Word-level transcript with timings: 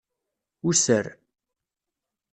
User. 0.69 1.05